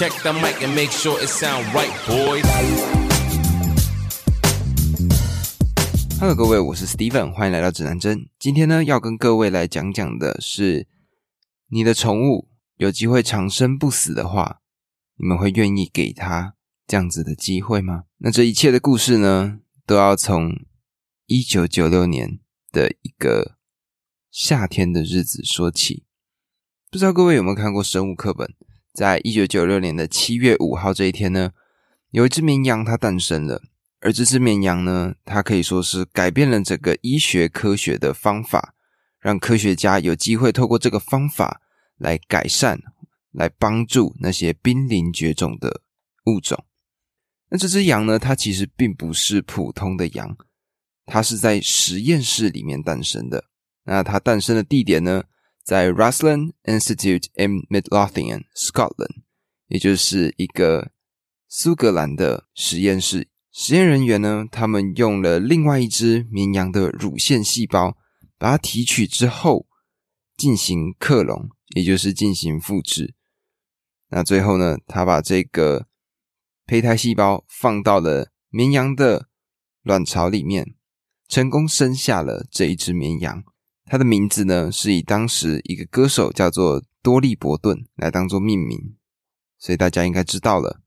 [0.00, 2.42] Check the mic and make sure it sound right, boys.
[6.18, 8.30] Hello，各位，我是 Steven，欢迎来到指南针。
[8.38, 10.88] 今天呢，要跟各位来讲讲的是，
[11.68, 14.62] 你的宠物有机会长生不死的话，
[15.16, 16.54] 你们会愿意给它
[16.86, 18.04] 这样子的机会吗？
[18.20, 20.54] 那这一切的故事呢，都要从
[21.26, 22.40] 一九九六年
[22.72, 23.58] 的一个
[24.30, 26.06] 夏天的日子说起。
[26.90, 28.54] 不知道各位有没有看过生物课本？
[28.92, 31.52] 在一九九六年的七月五号这一天呢，
[32.10, 33.62] 有一只绵羊它诞生了。
[34.00, 38.74] 而这只绵羊呢，它可以说是改变了整个医学科学的方法，
[39.20, 41.60] 让科学家有机会透过这个方法
[41.98, 42.80] 来改善、
[43.30, 45.82] 来帮助那些濒临绝种的
[46.24, 46.64] 物种。
[47.50, 50.36] 那这只羊呢，它其实并不是普通的羊，
[51.04, 53.44] 它是在实验室里面诞生的。
[53.84, 55.24] 那它诞生的地点呢，
[55.70, 59.22] 在 Ruslan Institute in Midlothian, Scotland，
[59.68, 60.90] 也就是一个
[61.46, 63.28] 苏格兰的实验室。
[63.52, 67.96] 实验人员呢，他们用了另外一只绵羊的乳腺细胞，
[68.36, 69.68] 把它提取之后
[70.36, 73.14] 进行克隆，也就是进行复制。
[74.08, 75.86] 那最后呢，他把这个
[76.66, 79.28] 胚胎细胞放到了绵羊的
[79.82, 80.74] 卵巢里面，
[81.28, 83.44] 成功生下了这一只绵羊。
[83.90, 88.94] 它的名字呢，是以当时一个歌手叫做多利伯顿来当做命名，
[89.58, 90.80] 所以大家应该知道了。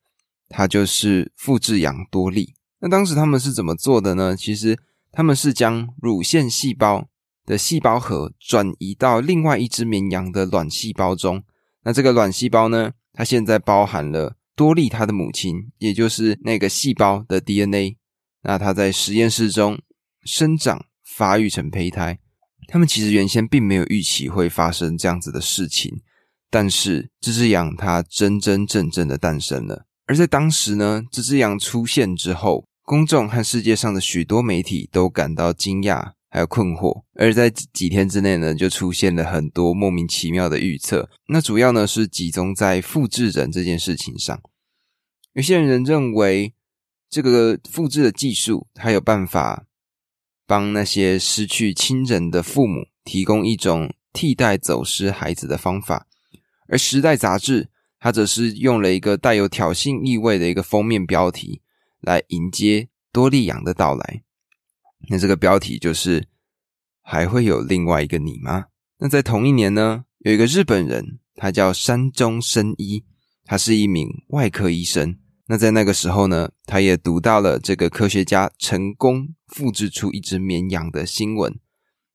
[0.48, 2.56] 它就是复制羊多利。
[2.80, 4.38] 那当时他们是怎么做的呢？
[4.38, 4.80] 其实
[5.12, 7.10] 他们是将乳腺细胞
[7.46, 11.44] 的细胞核转移到另外一只绵羊的卵细胞中。
[11.84, 17.98] 那这个卵细胞呢，它现在包含了多利它的母亲，也就是那个细胞的 DNA。
[18.44, 19.78] 那它在实验室中
[20.24, 22.20] 生长发育成胚胎。
[22.74, 26.02] 他们其实原先并没有预期会发生这样子的事情，
[26.50, 29.86] 但是这只羊它真真正正的诞生了。
[30.08, 37.04] 而在当时呢，这只羊出现之后，公众和世界上的许多媒体都感到惊讶，还有困惑。
[37.14, 41.08] 而在几天之内呢，就出现了很多莫名其妙的预测。
[41.28, 44.42] 那主要呢是集中在复制人这件事情上。
[45.34, 46.56] 有些人认为，
[47.08, 49.68] 这个复制的技术，它有办法
[50.54, 56.06] 帮那些失去亲人的父母提供一种替代走失孩子的方法。
[56.68, 57.70] 而《时代》杂志。
[58.04, 61.62] 他则是用了一个带有挑衅意味的一个封面标题
[62.02, 64.24] 来迎接多利扬的到来。
[65.08, 66.28] 那这个标题就是
[67.02, 68.66] “还会有另外一个你吗？”
[69.00, 73.06] 那在同一年呢，有一个日本人，他叫山中伸一，
[73.46, 75.18] 他是一名外科医生。
[75.48, 81.60] 那在那个时候呢，他也读到了这个科学家成功复制出一只绵羊的新闻。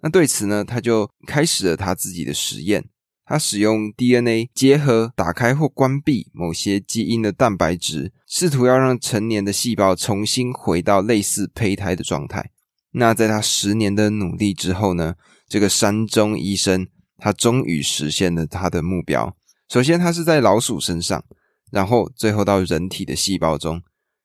[0.01, 2.89] 那对此呢，他就开始了他自己的实验。
[3.25, 12.51] 他使用 DNA 结合打开或关闭某些基因的蛋白质，试图要让成年的细胞重新回到类似胚胎的状态。
[12.93, 15.15] 那在他十年的努力之后呢？
[15.47, 19.35] 这个山中医生他终于实现了他的目标。
[19.69, 21.25] 首先，他是在老鼠身上，
[21.71, 23.83] 然后最后到人体的细胞中。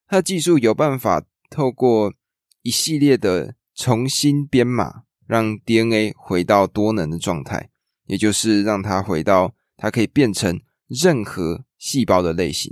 [0.07, 2.13] 他的技术有办法透过
[2.61, 7.69] 一系列的重新编码，让 DNA 回到多能的状态。
[8.05, 12.69] 也就是让它回到它可以变成任何细胞的类型。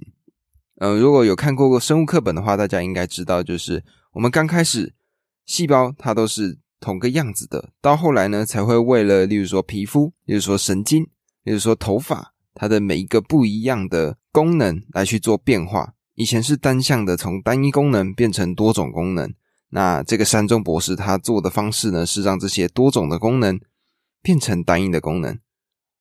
[0.75, 3.81] 嗯，如果有看过过生物课本的话，大家应该知道，就是
[4.11, 4.93] 我们刚开始
[5.45, 11.03] 细胞它都是同个样子的，到后来呢才会为了，例如说皮肤，例如说神经，
[11.43, 15.93] 例如说头发，它的每一个不一样的功能来去做变化。
[16.15, 19.33] 以前是单向的，从单一功能变成多种功能。
[19.69, 23.59] 那这个山中博士他做的方式呢，是让这些多种的功能。
[24.23, 25.39] 变成单一的功能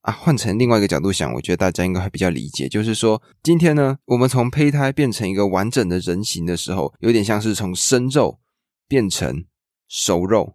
[0.02, 2.68] 啊，换成另外一个角度想，我觉得大家应该会比较理解。
[2.68, 8.38] 就是说，今天呢，我们从胚胎变成一个完整的人形的时候，有点像是从生肉
[8.86, 9.46] 变成
[9.88, 10.54] 熟肉。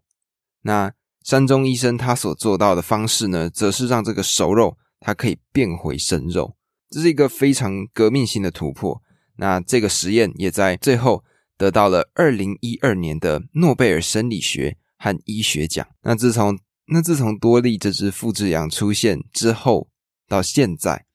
[0.62, 6.56] 那山中医生他所做到的方式呢，则是让这个熟肉它可以变回生肉，
[6.90, 9.00] 这是一个非常革命性的突破。
[9.36, 11.24] 那这个实验也在最后
[11.60, 15.88] 得到了二零一二年的诺贝尔生理学和医学奖。
[16.02, 16.58] 那自从
[16.88, 19.90] 那自从多利这只复制羊出现之后
[20.28, 21.06] 到现在，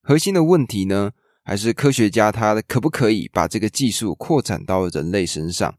[0.00, 1.10] 核心的问题呢，
[1.42, 5.74] 还是科学家他可不可以把这个技术扩展到人类身上？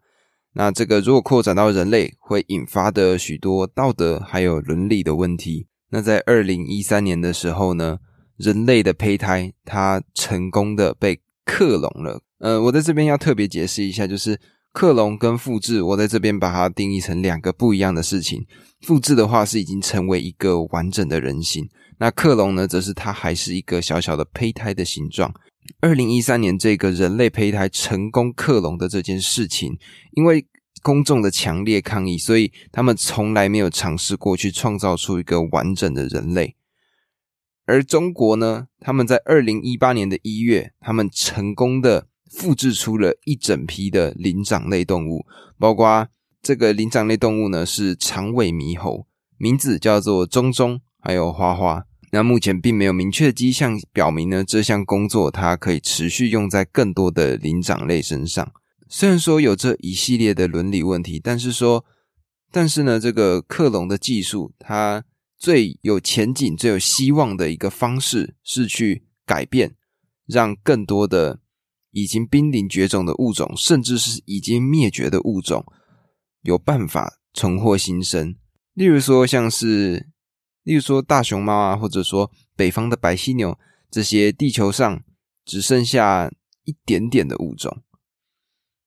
[0.55, 5.67] 那这个如果扩展到人类，会引发的许多道德还有伦理的问题。
[5.91, 7.99] 那在二零一三年的时候呢，
[8.37, 12.19] 人类的胚胎它成功的被克隆了。
[12.39, 14.39] 呃，我在这边要特别解释一下，就是。
[14.73, 18.41] 克隆跟复制，我在这边把它定义成两个不一样的事情。
[18.83, 21.67] 复制的话是已经成为一个完整的人形，
[21.97, 25.29] 那克隆呢，则是它还是一个小小的胚胎的形状。
[25.81, 29.77] 二零一三年这个人类胚胎成功克隆的这件事情，
[30.13, 30.41] 因为
[30.81, 36.55] 公众的强烈抗议，所以他们从来没有尝试过去创造出一个完整的人类。
[37.65, 45.25] 而中国呢，他们在二零一八年的一月，他们成功的复制出了一整批的灵长类动物，
[45.57, 46.07] 包括
[46.41, 49.05] 这个灵长类动物呢是长尾猕猴，
[49.37, 51.85] 名字叫做中中，还有花花。
[52.13, 58.51] 那目前并没有明确的迹象表明呢，这项工作它可以持续用在更多的灵长类身上。
[58.91, 61.85] 虽然说有这一系列的伦理问题，但是说，
[62.51, 65.03] 但是呢，这个克隆的技术它。
[65.41, 69.75] 最有前景、最有希望的一个方式是去改变，
[70.27, 71.39] 让更多的
[71.89, 75.65] 已经濒临绝种的物种，甚至是已经灭绝的物种，
[76.43, 78.35] 有办法重获新生。
[78.75, 80.11] 例如说，像是，
[80.61, 83.57] 例如说大熊猫啊，或者说北方的白犀牛，
[83.89, 85.01] 这些地球上
[85.43, 86.31] 只剩下
[86.65, 87.81] 一点点的物种，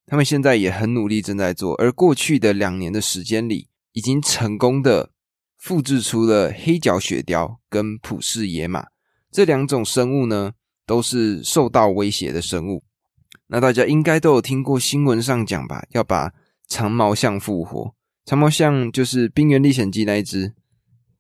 [0.06, 1.74] 他们现在也很努力正在做。
[1.74, 5.10] 而过去的两年的时间里，已经成功的。
[5.56, 8.88] 复制出了黑脚雪貂跟普氏野马
[9.30, 10.52] 这两种生物呢，
[10.84, 12.84] 都是受到威胁的生物。
[13.46, 16.34] 那大家应该都有听过新闻上讲吧，要把
[16.68, 17.94] 长毛象复活。
[18.26, 20.52] 长毛象就是《冰原历险记》那一只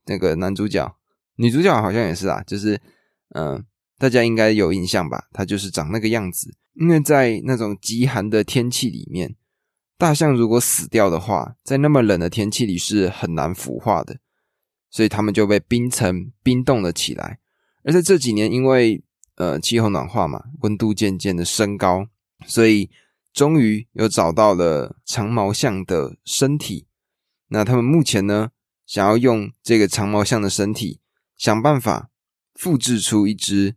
[0.04, 0.94] 那个男主角，
[1.36, 2.78] 女主角好像也是啊，就是
[3.34, 3.64] 嗯，
[4.04, 5.28] 大家应该有印象吧？
[5.32, 6.54] 它就是长那个样子。
[6.74, 9.34] 因为在那种极寒的天气里面，
[9.96, 14.18] 大象如果死掉的话，在那么冷的天气里是很难腐化的。
[14.90, 17.38] 所以他们就被冰层冰冻了起来，
[17.82, 19.02] 而在这几年，因为
[19.36, 22.06] 呃气候暖化嘛，温度渐渐的升高，
[22.46, 22.90] 所以
[23.32, 26.86] 终于又找到了长毛象的身体。
[27.48, 28.50] 那他们目前呢，
[28.84, 31.00] 想要用这个长毛象的身体，
[31.38, 32.10] 想办法
[32.52, 33.76] 复制出一只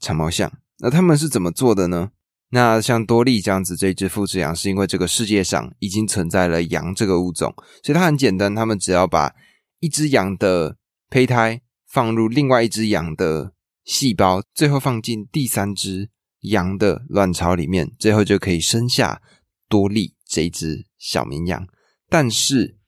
[0.00, 0.50] 长毛象。
[0.78, 2.10] 那他们是怎么做的呢？
[2.52, 7.54] 那像多利这样子这只复制羊，是因为这个世界上已经存在了羊这个物种，
[7.84, 9.32] 所以它很简单，他们只要把
[9.78, 10.76] 一只羊的
[11.08, 13.52] 胚胎放入另外一只羊的
[13.84, 16.10] 细胞，最后放进第三只
[16.40, 19.22] 羊的卵巢里面，最后就可以生下
[19.68, 21.68] 多利这只小绵羊。
[22.08, 22.78] 但是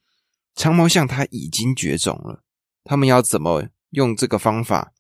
[0.57, 2.43] 长毛象它已经绝种了，
[2.83, 4.93] 他们要怎么用这个方法？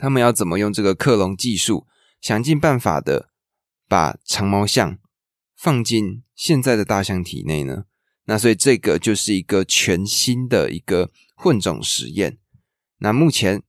[0.00, 1.86] 他们要怎么用这个克隆技术，
[2.22, 3.28] 想尽办法的
[3.86, 4.96] 把长毛象
[5.54, 7.84] 放进现在的大象体内呢？
[8.24, 12.38] 那所以这个就是一个全新的一个混种实验。
[13.00, 13.62] 那目前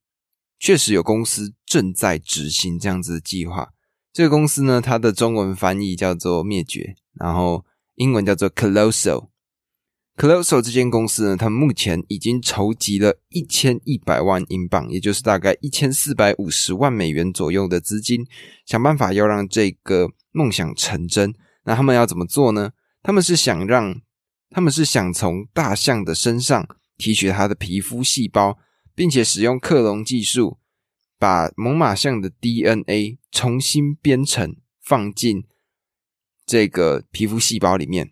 [0.57, 3.73] 确实有公司正在执行这样子的计划。
[4.13, 9.30] 这个公司呢，它的中文翻译叫做灭绝，然后英文叫做 Colossal。
[10.21, 18.27] Closo 这间公司呢，它目前已经筹集了一千一百万英镑，也就是大概一千四百五十万美元左右的资金，
[18.63, 21.33] 想办法要让这个梦想成真。
[21.63, 22.73] 那他们要怎么做呢？
[23.01, 23.99] 他们是想让
[24.51, 26.67] 他们是想从大象的身上
[26.99, 28.59] 提取它的皮肤细胞，
[28.93, 30.59] 并且使用克隆技术，
[31.17, 35.45] 把猛犸象的 DNA 重新编程，放进
[36.45, 38.11] 这个皮肤细胞里面，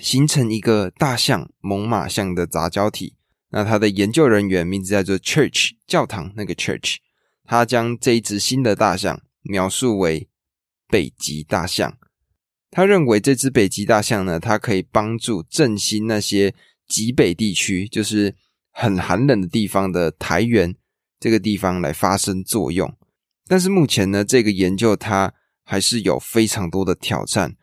[0.00, 3.16] 形成一个大象猛犸象的杂交体。
[3.50, 6.96] 那他的研究人员名字叫做 Church 教堂，那个 Church，
[7.44, 10.28] 他将这一只新的大象描述为
[10.88, 11.96] 北极大象。
[12.70, 16.52] 他认为这只北极大象呢，它可以帮助振兴那些
[16.88, 18.34] 极北地区，就是
[18.72, 20.74] 很寒冷的地方的台原
[21.20, 22.92] 这个地方来发生作用。
[23.46, 25.32] 但是目前呢，这个研究它
[25.62, 27.54] 还是有非常多的挑战。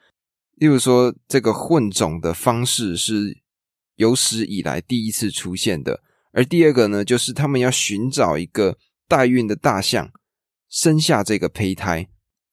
[0.61, 3.41] 例如说，这个混种的方式是
[3.95, 6.03] 有史以来第一次出现的。
[6.33, 8.77] 而第二个呢，就是他们要寻找一个
[9.07, 10.11] 代孕的大象
[10.69, 12.07] 生下这个胚胎。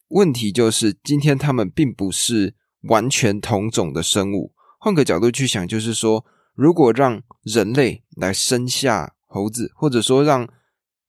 [0.09, 4.55] 问题就是，今天他们并不是完全同种的生物。
[4.81, 6.25] 换个角度去想，就是说，
[6.55, 10.47] 如果让人类来生下猴子，或者说让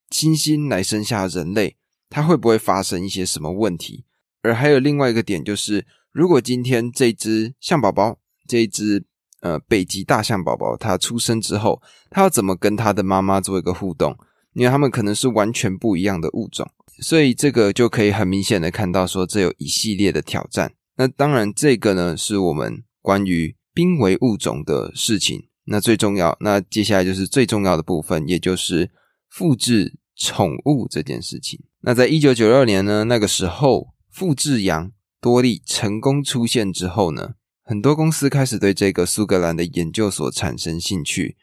[0.09, 1.77] 猩猩来生下人类，
[2.09, 4.03] 它会不会发生一些什么问题？
[4.41, 9.05] 而还有另外一个点，就是如果今天这只象宝宝，这只
[9.41, 14.17] 呃北极大象宝宝，它出生之后，它要怎么跟它的妈妈做一个互动？
[14.53, 16.69] 因为它们可能是完全不一样的物种。
[17.01, 20.73] 所以这个就可以很明显的看到，说这有一系列的挑战。
[20.97, 25.47] 那当然，这个呢是我们关于濒危物种的事情。
[25.65, 28.89] 那最重要，那接下来就是最重要的部分，也就是
[29.29, 31.61] 复制宠物这件事情。
[31.81, 41.37] 那在一九九六年呢，那个时候复制羊多利成功出现之后呢，很多公司开始对这个苏格兰的研究所产生兴趣。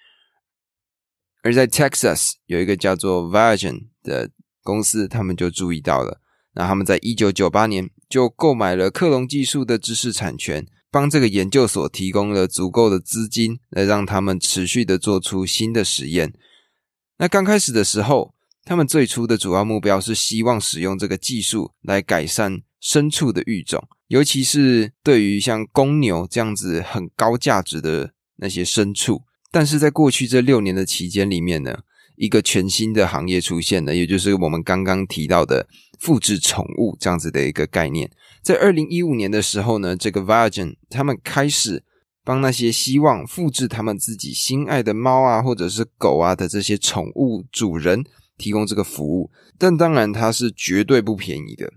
[1.43, 4.31] 而在 Texas 有一个叫做 Virgin 的。
[4.67, 6.21] 公司他们就注意到了，
[6.55, 16.33] 那他们在一九九八年就购买了克隆技术的知识产权，帮这个研究所提供了足够的资金，来让他们持续的做出新的实验。
[17.19, 29.23] 那刚开始的时候，他们最初的主要目标是希望使用这个技术来改善牲畜的育种，尤其是对于像公牛这样子很高价值的那些牲畜。
[29.51, 31.79] 但是在过去这六年的期间里面呢，
[32.17, 35.67] 一个全新的行业出现了，也就是我们刚刚提到的
[35.99, 38.11] 复制宠物这样子的一个概念。
[38.43, 41.83] 在二零一五年的时候呢，这个 Virgin 他们开始
[42.23, 48.05] 帮那些希望复制他们自己心爱的猫啊，或者是狗啊的这些宠物主人
[48.37, 49.31] 提供这个服务。
[49.57, 51.73] 但当然，它是绝对不便宜的。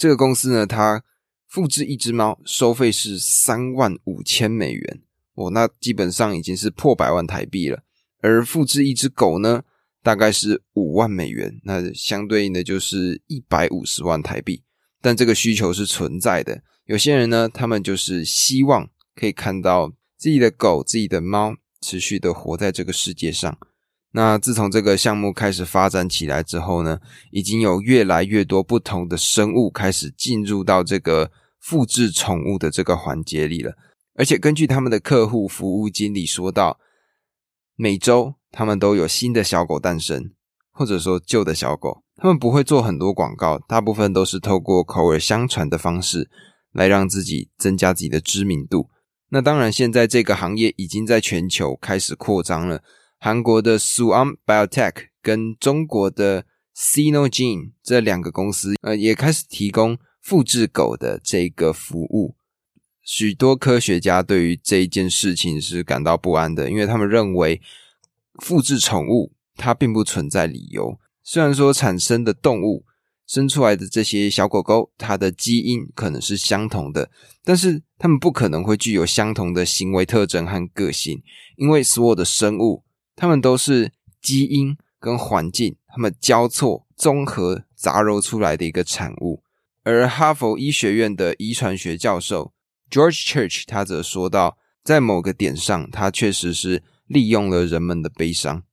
[0.00, 1.04] 这个公司呢，它
[1.46, 5.02] 复制一只猫收费是三万五千美元。
[5.34, 7.82] 哦，那基本上已经是破百万台币了。
[8.22, 9.62] 而复制一只狗呢，
[10.02, 14.62] 大概是五万美元，那相对应的就是一百五十万台币。
[15.02, 16.62] 但这个需求是存在的。
[16.86, 23.58] 有些人呢，他们就是希望可以看到自己的狗、自己的猫持续的活在这个世界上。
[24.12, 26.98] 那自从这个项目开始发展起来之后呢，
[27.30, 33.72] 已经有越来越多不同的生物开始进入到这个复制宠物的这个环节里了。
[34.16, 36.80] 而且根据他们的客户服务经理说到，
[37.76, 40.32] 每周他们都有新的小狗诞生，
[40.72, 46.28] 或者说旧的小狗，他们不会做很多广告，大部分都是透过口耳相传的方式
[46.72, 48.90] 来让自己增加自己的知名度。
[49.28, 52.82] 那当然，现在这个行业已经在全球开始扩张了。
[53.22, 62.34] 韩国的 Suam Biotech 跟中国的 Sinogene 这两个公司，呃，也开始提供复制狗的这个服务。
[63.04, 67.60] 许多科学家对于这一件事情是感到不安的，因为他们认为
[68.36, 70.98] 复制宠物它并不存在理由。
[71.22, 72.86] 虽然说产生的动物
[73.26, 77.10] 生出来的这些小狗狗，它的基因可能是相同的，
[77.44, 81.22] 但是它们不可能会具有相同的行为特征和个性，
[81.56, 82.82] 因为所有的生物
[83.20, 89.42] 它们都是基因跟环境它们交错综合杂糅出来的一个产物。
[89.82, 92.54] 而哈佛医学院的遗传学教授。
[92.90, 98.64] George Church，他则说到，在某个点上，他确实是利用了人们的悲伤。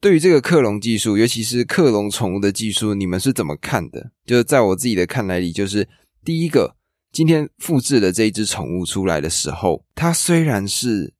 [0.00, 4.12] 对于这个克隆技术，尤其是克隆宠物的技术，你们是怎么看的？
[4.24, 5.88] 就是在我自己的看来里，就是
[6.24, 6.76] 第一个，
[7.12, 11.12] 今天复制的这一只宠物出来的时候，它虽然是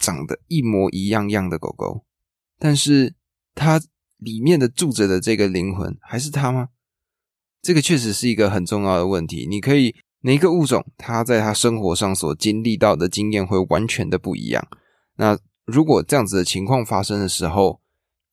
[0.00, 2.04] 长得一模一样样的狗狗，
[2.58, 3.14] 但是
[3.54, 3.80] 它
[4.16, 6.70] 里面的住着的这个灵魂还是它吗？
[7.62, 9.46] 这个确实是一个很重要的问题。
[9.46, 9.94] 你可以。
[10.22, 14.68] 哪一个物种，它在它生活上所经历到的经验会完全的不一样？
[15.16, 17.80] 那如果这样子的情况发生的时候，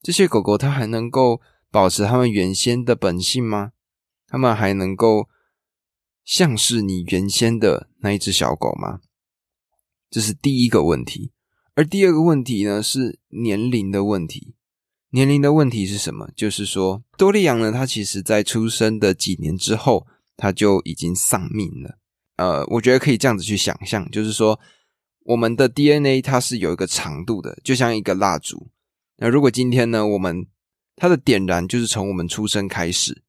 [0.01, 1.39] 这些狗狗它还能够
[1.71, 3.71] 保持它们原先的本性吗？
[4.27, 5.29] 它们还能够
[6.25, 8.99] 像是你原先的那一只小狗吗？
[10.09, 11.31] 这是第一个问题。
[11.77, 14.55] 而第二个问题呢，是年龄的问题。
[15.11, 16.27] 年龄的问题是什么？
[16.35, 20.07] 就是说，多利亚呢，它其实在出生的几年之后。
[20.39, 21.97] 他就已经丧命了。
[22.35, 24.59] 呃，我觉得可以这样子去想象，就是说，
[25.25, 28.69] 我们的 DNA 它是有一个长度的，就像一个蜡烛。
[29.15, 30.45] 那如果今天呢，我们
[30.95, 33.23] 它的点燃就是从我们出生开始，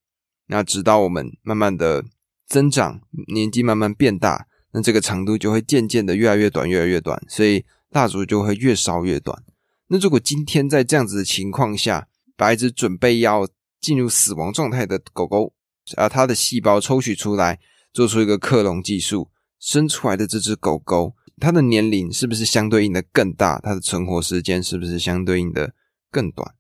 [0.48, 2.04] 那直到我们慢慢的
[2.46, 9.42] 增长，年纪慢慢变大，那这个长度就会渐渐的越来越短，越来越短，所以蜡烛就会越烧越短。
[9.88, 13.48] 那如果今天在这样子的情况下，把一只准备要
[13.80, 15.54] 进入死亡状态的狗狗，
[15.96, 17.58] 啊，它的细胞抽取出来，
[17.92, 23.58] 做出一个克隆技术，生出来的这只狗狗，它的年龄是不是相对应的更大？
[23.60, 25.72] 它的存活时间是不是相对应的
[26.10, 26.54] 更短？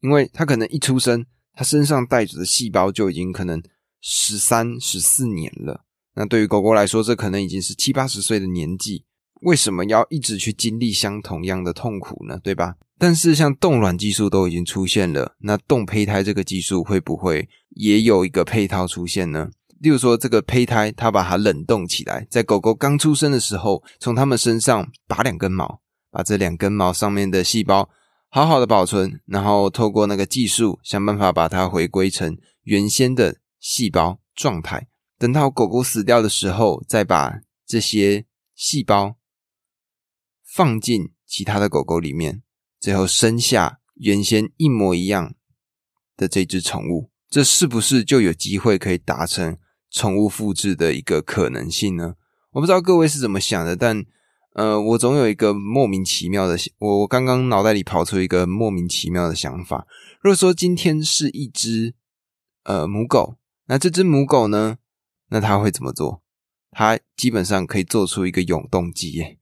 [0.00, 3.62] 因为它可能一出生，它身上带着的细胞就已经可能
[4.00, 5.84] 十三、十四年了。
[6.14, 9.06] 那对于狗狗来说，这可能已经是七八十岁的年纪。
[9.42, 12.38] 为什么要一直去经历相同样的痛苦呢？
[12.42, 12.76] 对吧？
[12.98, 19.50] 但是像冻卵技术都已经出现了，那冻胚胎这个技术会不会也有一个配套出现呢？
[19.80, 25.80] 例如说，这个胚胎它把它冷冻起来，在狗狗刚出生的时候，从它们身上拔两根毛，
[26.12, 27.90] 把这两根毛上面的细胞
[28.28, 34.86] 好好的保存，然后透过那个技术想办法把它回归成原先的细胞状态。
[35.18, 39.16] 等到狗狗死掉的时候，再把这些细胞。
[40.54, 42.42] 放进其他的狗狗里面，
[42.78, 45.34] 最后生下原先一模一样
[46.14, 49.56] 的这只宠物，这是不是就有机会可以达成
[49.90, 52.16] 宠物复制的一个可能性呢？
[52.50, 54.04] 我不知道各位是怎么想的，但
[54.52, 59.86] 呃，我总有一个莫名其妙的，我我刚刚脑袋里跑出一个莫名其妙的想法。
[60.20, 61.94] 如果说今天是一只
[62.64, 64.76] 呃母狗，那这只母狗呢，
[65.30, 66.22] 那它会怎么做？
[66.70, 69.38] 它基本上可以做出一个永动机，耶，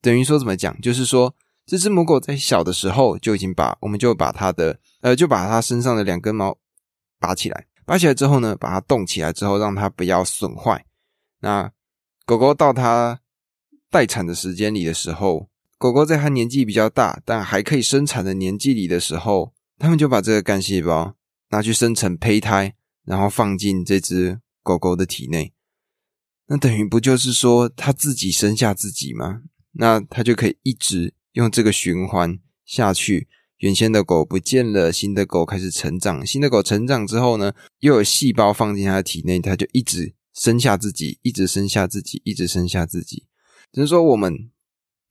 [0.00, 0.80] 等于说怎么讲？
[0.80, 1.34] 就是说，
[1.66, 6.58] 这只母狗在小的时候就已经把，我们就把它的呃，就把它身上的两根毛
[7.18, 10.84] 拔起来，拔起来之后呢，把它冻起来之后，让它不要损坏。
[11.40, 11.70] 那
[12.24, 13.20] 狗狗到它。
[13.92, 21.16] 待产的时间里的时候，狗狗在它年纪比较大但还可以生产的年纪里的时候，他们就把这个干细胞
[21.48, 25.52] 拿去生成胚胎，然后放进这只狗狗的体内。
[26.46, 29.42] 那等于不就是说它自己生下自己吗？
[29.72, 33.28] 那它就可以一直用这个循环下去。
[33.58, 43.26] 原先的狗不见了，新的狗开始成长，新的狗成长之后呢，又有细胞放进它的体内，它就一直生下自己，一直生下自己，一直生下自己。
[43.70, 44.50] 只是说，我们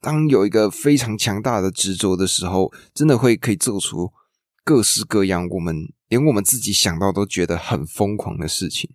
[0.00, 4.12] 当有一个非常强大的执着的时候，真的会可以做出
[4.64, 8.90] 各式各样我们连我们自己想到都觉得很疯狂的事情。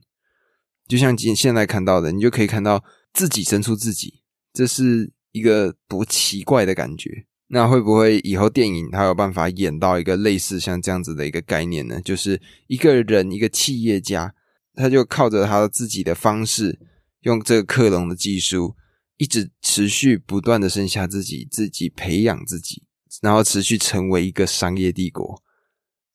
[0.85, 7.25] 就像今现在看到的，你就可以看到自己生出自己，这是一个多奇怪的感觉。
[7.47, 11.99] 那会不会以后电影它有办法演到一个类似像这样子的一个概念呢？
[12.01, 14.33] 就是一个人，一个企业家，
[14.73, 16.79] 他就靠着他自己的方式，
[17.21, 18.75] 用这个克隆的技术。
[19.17, 22.83] 一直持续不断的生下自己，自己培养自己，
[23.21, 25.41] 然后持续成为一个商业帝国。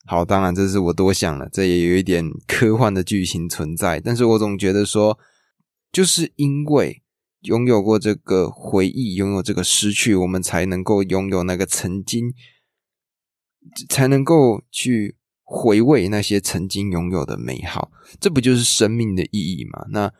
[0.04, 3.98] 好，当然这是我多想了，这也有一点科幻的剧情存在。
[4.00, 5.18] 但是我总觉得说，
[5.90, 7.02] 就是因为
[7.40, 12.32] 拥有过这个回忆，拥有这个失去，我们才能够拥有那个曾经，
[13.88, 17.90] 才能够去回味那些曾经拥有的美好。
[18.18, 19.86] 这不就是生命的意义吗？
[19.90, 20.12] 那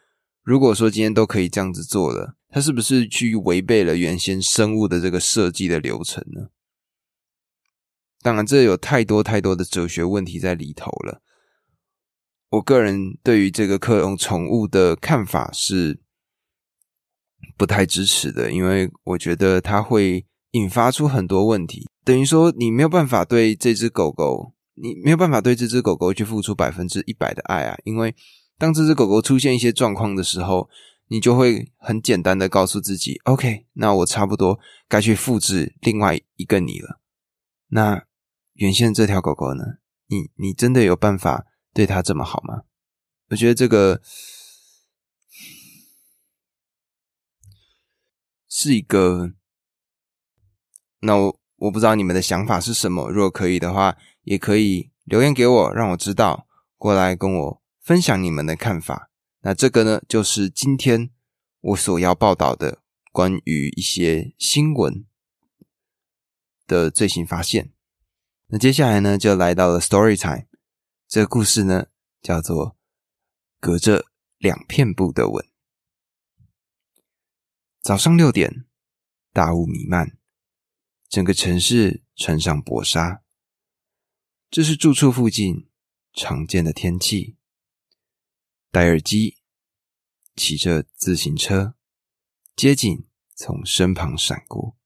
[0.42, 2.36] 如果说今天都可以这样子做了。
[2.52, 6.48] 它是不是去违背了原先生物的这个设计的流程呢？
[8.22, 11.22] 当然，这有太多太多的哲学问题在里头了。
[12.48, 16.00] 我个人对于这个克隆宠物的看法是
[17.60, 21.86] 不太支持的，因为我觉得它会引发出很多问题。
[22.06, 27.76] 等于说，你没有办法对这只狗狗，你没有办法对这只狗狗去付出百分之一百的爱啊！
[27.84, 28.16] 因为
[28.56, 30.70] 当这只狗狗出现一些状况的时候，
[31.08, 36.98] 你就会很简单的告诉自己，OK，那我差不多该去复制另外一个你了。
[37.68, 38.04] 那
[38.54, 39.64] 原先这条狗狗呢？
[40.06, 41.44] 你你真的有办法
[41.74, 42.62] 对它这么好吗？
[43.28, 44.00] 我觉得这个
[48.62, 49.32] 是一个。
[51.00, 53.08] 那我我不知道你们的想法是什么。
[53.08, 56.46] 如果可以的话，也可以留言给我，让我知道，
[56.76, 59.10] 过来跟我分享你们的看法。
[59.40, 61.08] 那这个呢，就是今天
[61.62, 65.06] 我所要报道的关于一些新闻
[66.66, 67.72] 的最新发现。
[68.48, 70.44] 那接下来呢，就来到了 story time。
[71.08, 71.86] 这个故事呢，
[72.20, 72.72] 叫做
[73.58, 74.04] 《隔着
[74.36, 75.42] 两片布的吻》。
[77.82, 78.66] 早上六点，
[79.32, 80.18] 大雾弥漫，
[81.08, 83.24] 整个城市穿上薄纱。
[84.50, 85.70] 这是住处附近
[86.12, 87.38] 常见的天气。
[88.70, 89.38] 戴耳机，
[90.36, 91.74] 骑着自行车，
[92.54, 94.76] 街景从身旁闪过，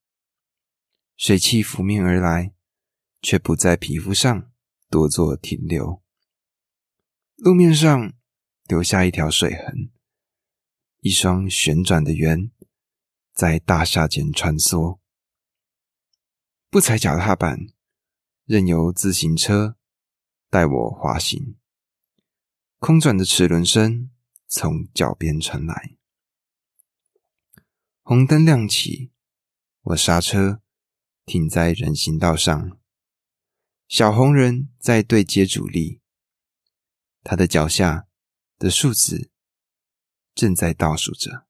[1.17, 2.55] 水汽拂面而来，
[3.21, 4.53] 却不在皮肤上
[4.89, 6.01] 多做停留。
[7.35, 8.13] 路面上
[8.69, 9.91] 留下一条水痕，
[11.01, 12.53] 一双旋转的圆
[13.35, 15.01] 在大厦间穿梭。
[16.71, 17.67] 不踩脚踏板，
[18.45, 19.77] 任由自行车
[20.49, 21.57] 带我滑行。
[22.79, 24.11] 空转的齿轮声
[24.47, 25.97] 从脚边传来，
[28.03, 29.11] 红灯亮起，
[29.83, 30.63] 我刹车
[31.25, 32.79] 停在人行道上。
[33.89, 36.01] 小红人在对接主力，
[37.23, 38.07] 他的脚下
[38.59, 39.31] 的数字
[40.35, 41.47] 正在倒数着：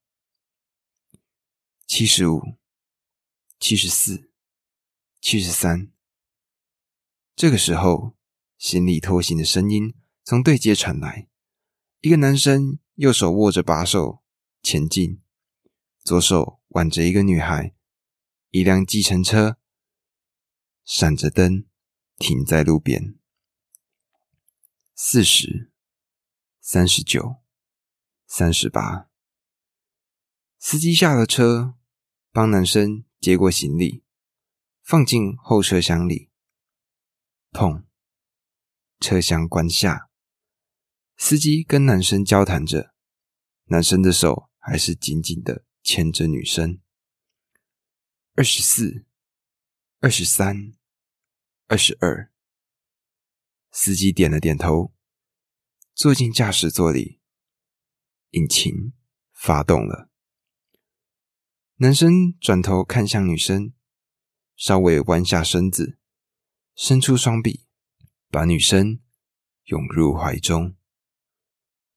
[1.86, 2.56] 七十五、
[3.60, 4.30] 七十四、
[5.20, 5.92] 七十三。
[7.36, 8.16] 这个时候，
[8.56, 9.94] 行李拖行的声音。
[10.24, 11.28] 从对街传来，
[12.00, 14.22] 一个男生右手握着把手
[14.62, 15.20] 前进，
[16.02, 17.74] 左手挽着一个女孩。
[18.48, 19.58] 一辆计程车
[20.84, 21.66] 闪着灯
[22.16, 23.18] 停在路边。
[24.94, 25.70] 四十、
[26.60, 27.42] 三十九、
[28.26, 29.10] 三十八，
[30.66, 31.74] 司机下了车，
[32.32, 34.02] 帮男生接过行李，
[34.82, 36.30] 放进后车厢里。
[37.52, 37.84] 砰！
[38.98, 40.08] 车厢关下。
[41.18, 42.94] 司机跟男生交谈着，
[43.64, 46.80] 男生的手还是紧紧的牵着女生。
[48.32, 49.04] 二十四、
[50.00, 50.72] 二十三、
[51.66, 52.32] 二十二。
[53.70, 54.94] 司机点了点头，
[55.92, 57.20] 坐进驾驶座里，
[58.30, 58.94] 引擎
[59.30, 60.08] 发动了。
[61.78, 63.72] 男生转头看向女生，
[64.54, 65.98] 稍微弯下身子，
[66.76, 67.66] 伸出双臂，
[68.30, 69.00] 把女生
[69.64, 70.76] 拥入怀中。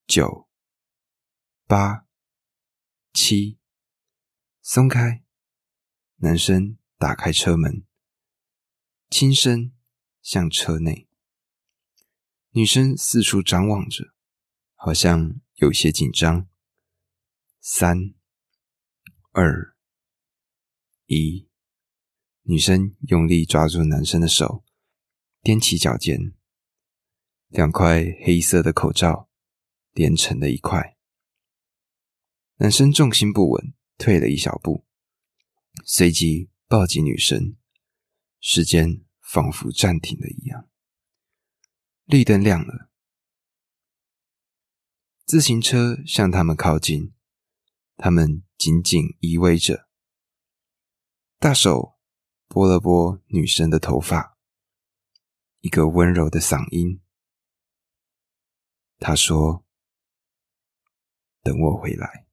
[0.08, 0.50] 九、
[1.68, 2.08] 八、
[3.14, 3.60] 七，
[4.64, 5.24] 松开。
[6.16, 7.86] 男生打开车门，
[9.12, 9.72] 轻声
[10.24, 11.08] 向车内。
[12.50, 14.12] 女生四处张望着，
[14.74, 16.48] 好像有些紧张。
[17.62, 18.16] 三、
[19.32, 19.76] 二、
[21.06, 21.48] 一，
[22.44, 24.64] 女生用力抓住男生的手，
[25.44, 26.34] 踮起脚尖，
[27.50, 29.30] 两块黑色的口罩
[29.92, 30.98] 连成了一块。
[32.56, 34.86] 男生重心不稳，退了一小步。
[35.86, 37.56] 随即抱紧女生，
[38.40, 40.68] 时间仿佛暂停了一样。
[42.06, 42.90] 绿灯亮了，
[45.26, 47.14] 自行车向他们靠近，
[47.98, 49.88] 他们紧紧依偎着，
[51.40, 51.96] 大手
[52.48, 54.38] 拨了拨女生的头发，
[55.62, 57.02] 一个温柔的嗓音，
[59.00, 59.66] 他说
[61.42, 62.28] ：“等我回来。”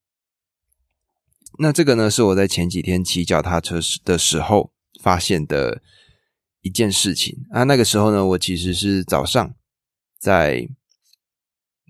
[1.58, 5.82] 那这个呢，是我在前几天骑脚踏车的时候发现的
[6.60, 7.64] 一件事情啊。
[7.64, 9.54] 那个时候呢，我其实是早上
[10.18, 10.68] 在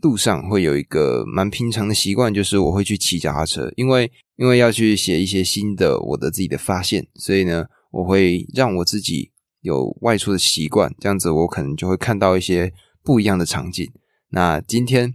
[0.05, 13.91] 路上会有一个蛮平常的习惯，就是我会去骑脚踏车，因为因为要去写一些新的我的自己的发现，所以呢，我会让我自己有外出的习惯，这样子我可能就会看到一些不一样的场景。
[14.29, 15.15] 那今天。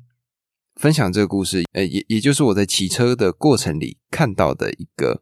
[0.76, 5.22] 分享这个故事，呃，也也就是我在骑车的过程里看到的一个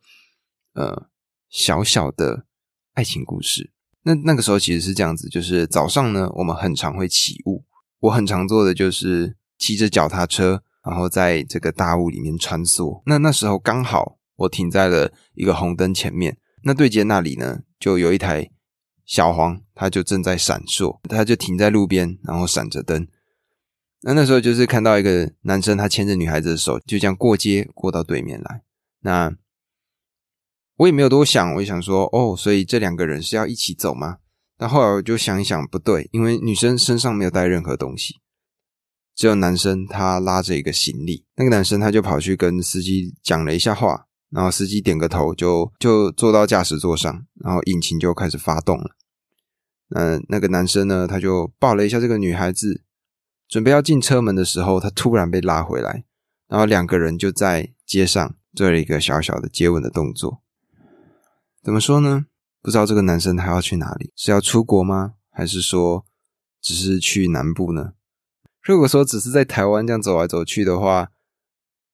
[0.75, 1.09] 呃
[1.49, 2.45] 小小的
[2.93, 3.71] 爱情故事。
[4.03, 7.65] 那那个时候其实是这样子，就是早上呢，我们很常会起雾，
[8.01, 13.01] 我很常做的就是骑着脚踏车，然后在这个大雾里面穿梭。
[13.05, 18.49] 那那时候刚好我停在了一个红灯前面，那对街那里呢，就有一台
[19.05, 23.07] 小黄，它就正在闪烁，它就停在路边，然后闪着灯。
[24.01, 28.61] 那那时候就是看到一个男生，他牵着女孩子的手，就这样过街过到对面来。
[29.01, 29.35] 那
[30.77, 34.17] 我也没有多想，我就想说，哦，所以这两个人是要一起走吗？
[34.55, 38.17] 但后来我就想一想，不对，因为女生身上没有带任何东西，
[39.17, 41.25] 只有男生他拉着一个行李。
[41.35, 48.91] 那个男生他就跑去跟司机讲了一下话，然后司机点个头，就就坐到驾驶座上，然后引擎就开始发动了。
[49.89, 52.83] 那那个男生呢，他就抱了一下这个女孩子。
[53.47, 56.03] 准备要进车门的时候，他突然被拉回来，
[56.49, 60.43] 然后两个人就在街上做了一个小小的接吻的动作。
[61.63, 62.25] 怎么说呢？
[62.61, 64.11] 不知道这个男生他要去哪里？
[64.17, 65.13] 是要出国吗？
[65.31, 66.05] 还是说
[66.61, 67.93] 只是去南部呢？
[68.67, 71.09] 如果说只是在台湾这样走来走去的话，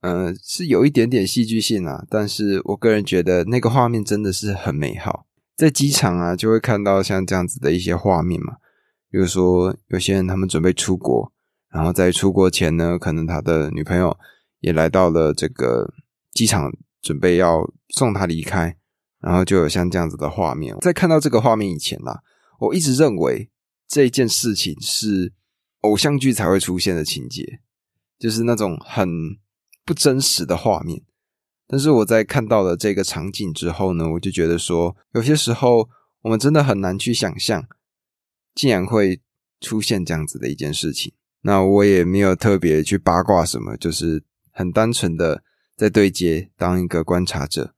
[0.01, 2.03] 嗯，是有一点点戏剧性啊。
[2.09, 8.57] 但是我个人觉得那个画面真的是很美好，在机场啊就会看到像这样子的一些画面嘛。
[9.12, 11.31] 比如说有些人他们准备出国。
[11.69, 14.15] 然后在出国前呢，可能他的女朋友
[14.59, 15.91] 也来到了这个
[16.31, 18.77] 机场，准备要送他离开。
[19.19, 20.77] 然后就有像这样子的画面。
[20.81, 22.21] 在看到这个画面以前啦，
[22.59, 23.49] 我一直认为
[23.88, 25.33] 这件事情是
[25.83, 27.61] 偶像剧才会出现的情节，
[28.19, 29.07] 就是那种很
[29.85, 31.03] 不真实的画面。
[31.67, 35.89] 但是我在看到了这个场景之后呢，我就觉得说，有些时候
[36.21, 37.65] 我们真的很难去想象，
[38.53, 39.21] 竟然会
[39.59, 41.13] 出现这样子的一件事情。
[41.41, 45.43] 那我也没有特别去八卦什么，就是很单纯的
[45.75, 47.73] 在对接当一个观察者，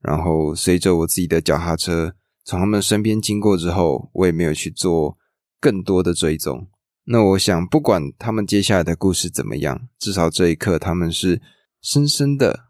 [0.00, 5.18] 然后随着我自己的脚踏车从他们身边经过之后，我也没有去做
[5.60, 6.68] 更多的追踪。
[7.10, 11.42] 那我想，不管他们接下来的故事怎么样，至少这一刻他们是
[11.80, 12.68] 深深的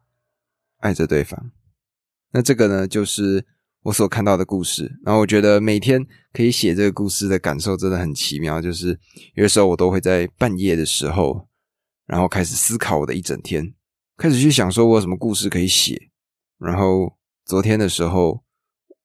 [0.78, 1.50] 爱着对方。
[2.32, 3.46] 那这个呢，就是。
[3.82, 8.60] 我所看到的故事，然后我觉得每天可以写这个故事的感受真的很奇妙。
[8.60, 8.98] 就是
[9.34, 11.48] 有的时候我都会在半夜的时候，
[12.04, 13.72] 然后开始思考我的一整天，
[14.16, 16.10] 开始去想说我有什么故事可以写。
[16.58, 18.42] 然后昨天的时候，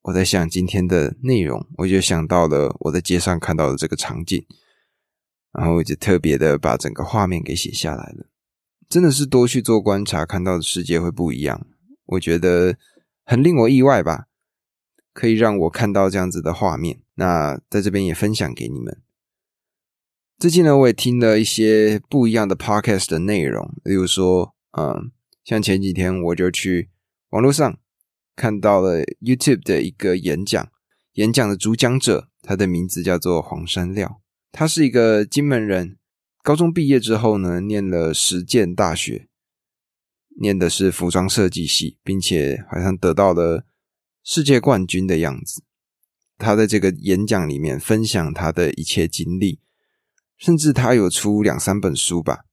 [0.02, 4.44] 我在想今天的内容，我就想到了我在街上看到的这个场景，
[5.54, 8.26] 然后我就特别的把整个画面给写下来了。
[8.88, 11.66] 真的是多去做观察，看到的世界会不一样。
[12.06, 12.76] 我觉得
[13.24, 14.26] 很令我意外吧。
[15.12, 19.00] 可以让我看到这样子的画面，那在这边也分享给你们。
[20.40, 25.12] 最近呢，我也听了一些不一样的 podcast 的内容，例如说，嗯，
[25.44, 26.90] 像前几天我就去
[27.30, 27.78] 网络上
[28.34, 30.68] 看到了 YouTube 的一个演讲，
[31.12, 34.20] 演讲的主讲者他的名字叫做黄山料，
[34.56, 35.98] 他是一个金门人，
[36.44, 39.26] 高中毕业之后呢，念了实践大学，
[40.40, 43.66] 念的是服装设计系，并且好像得到了
[44.22, 45.64] 世界冠军的样子。
[46.38, 49.58] 他在这个演讲里面分享他的一切经历，
[50.38, 52.44] 甚至他有出两三本书吧。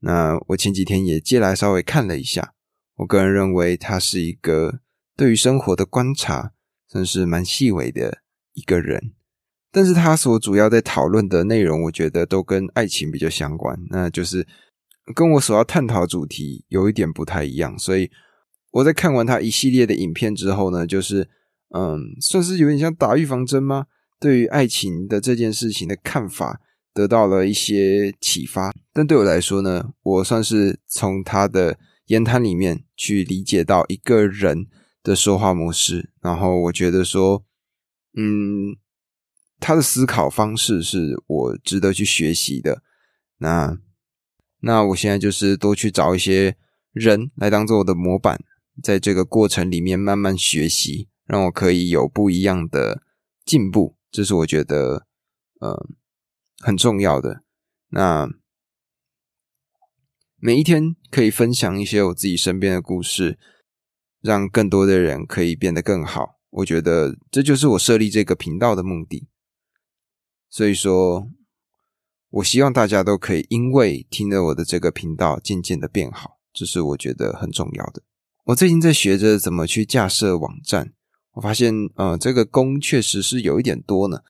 [0.00, 2.52] 那我前几天也借来稍微看了一下，
[2.96, 4.80] 我个人认为他是一个
[5.16, 6.52] 对于生活的观察
[6.86, 8.18] 算是蛮细微的
[8.52, 9.14] 一个人。
[9.76, 14.46] 但是他所主要在讨论的内容，我觉得都跟爱情比较相关，那就是
[15.14, 17.78] 跟我所要探讨主题有一点不太一样。
[17.78, 18.10] 所以
[18.70, 21.28] 我在看完他一系列的影片之后呢，就是
[21.74, 23.84] 嗯，算是有点像打预防针吗？
[24.18, 26.58] 对于爱情的这件事情的看法
[26.94, 28.72] 得到了一些启发。
[28.94, 34.68] 但对我来说呢，我算是从他的言谈里面去理解到一个人
[35.02, 37.44] 的说话模式，然后我觉得说，
[38.16, 38.78] 嗯。
[39.58, 42.82] 他的思考方式是我值得去学习的。
[43.38, 43.78] 那
[44.60, 46.56] 那我现在就是多去找一些
[46.92, 48.42] 人来当做我的模板，
[48.82, 53.02] 在这个过程里面慢慢学习，让我可以有不一样的
[53.44, 53.96] 进步。
[54.10, 55.06] 这是我觉得
[55.60, 55.86] 呃
[56.60, 57.42] 很重要的。
[57.90, 58.28] 那
[60.38, 63.38] 每一天可以分享一些我自己身边的故事，
[64.20, 66.36] 让更多的人可以变得更好。
[66.50, 69.28] 我觉得这就是我设立这个频道的目的。
[70.48, 71.28] 所以说，
[72.30, 78.02] 我希望大家都可以因为听了我的这个频道，渐渐的变好，这是我觉得很重要的。
[78.44, 80.92] 我最近在学着怎么去架设网站，
[81.32, 84.20] 我发现，呃，这个功确实是有一点多呢。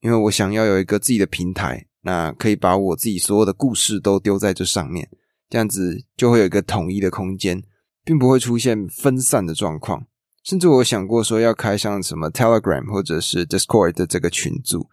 [0.00, 5.08] 因为我想要有一个自己的平台，那可以把我自己所有的故事都丢在这上面，
[5.48, 7.62] 这样子就会有一个统一的空间，
[8.04, 10.06] 并不会出现分散的状况。
[10.44, 14.88] 甚至我想过说要开像什么 Telegram 或者是 Discord 的这个群组。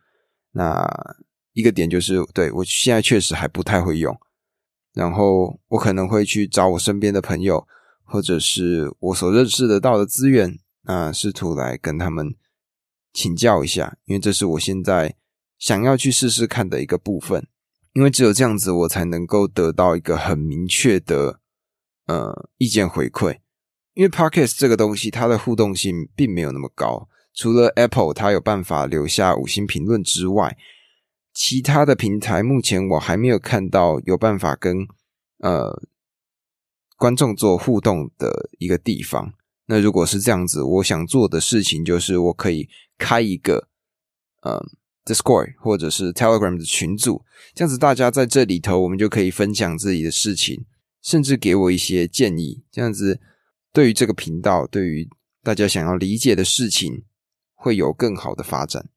[0.54, 0.88] 那
[1.54, 4.18] 一个点就是，对我现在确实还不太会用，
[4.94, 7.68] 然后我可能会去找我身边的朋友，
[8.04, 12.36] 或者是我所认识得到的资源，那试图来跟他们
[13.12, 15.16] 请教一下，因为这是我现在
[15.60, 17.48] 想要去试试看的一个部分，
[17.94, 21.40] 因为只有这样子，我才能够得到一个很明确的
[22.08, 23.40] 呃意见回馈，
[23.94, 27.08] 因为 Podcast 这个东西它的互动性并没有那么高。
[27.34, 30.56] 除了 Apple 它有办法留下五星评论之外，
[31.34, 34.88] 其他的平台目前我还没有看到有办法跟
[35.40, 35.82] 呃
[36.96, 39.34] 观众做互动的一个地方。
[39.66, 42.70] 那如果是这样子，我想做的事情就是我可以
[43.00, 43.68] 开一个
[44.42, 44.64] 呃
[45.04, 50.66] Discord 或者是 Telegram 的群组，这样子大家在这里头，我们就可以分享自己的事情，
[51.02, 52.64] 甚至给我一些建议。
[52.72, 53.20] 这样子
[53.72, 55.10] 对于这个频道，对于
[55.42, 57.04] 大家想要理解的事情。
[57.64, 58.90] 会有更好的发展。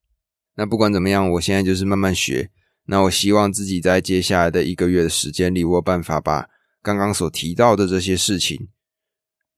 [0.56, 2.50] 那不管怎么样，我现在就是慢慢学。
[2.86, 6.48] 那我希望自己在接下来的一个月的时间里，我有办法把
[6.82, 8.68] 刚刚所提到的这些事情，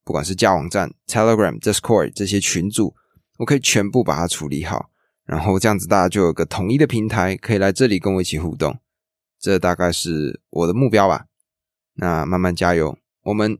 [0.05, 2.94] 不管是架网站、Telegram、Discord 这些群组，
[3.38, 4.90] 我可以全部把它处理好。
[5.25, 8.79] 然后这样子，大家就有个统一的平台，可以来这里跟我一起互动。
[9.40, 11.25] 这大概是我的目标吧。
[11.94, 13.59] 那慢慢加油，我们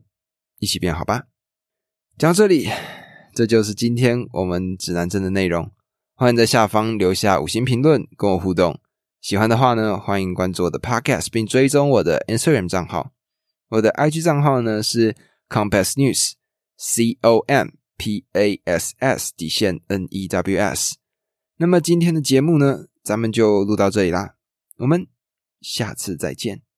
[0.59, 1.23] 一起变好吧。
[2.19, 2.69] 讲到这里。
[3.39, 5.71] 这就是今天我们指南针的内容。
[6.13, 8.77] 欢迎在下方留下五星评论，跟我互动。
[9.21, 13.13] 喜欢的话呢，欢迎关注我的 Podcast，并追踪我的 Instagram 账号。
[13.69, 15.15] 我的 IG 账号呢是
[15.47, 20.97] Compass News，C O M P A S S 底线 N E W S。
[21.55, 24.35] 那么今天的节目呢，咱们就录到这里啦。
[24.79, 25.07] 我们
[25.61, 26.68] 下次再见。